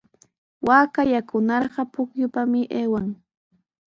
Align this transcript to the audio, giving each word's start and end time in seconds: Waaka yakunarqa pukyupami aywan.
Waaka 0.67 1.01
yakunarqa 1.13 1.81
pukyupami 1.93 2.61
aywan. 2.79 3.07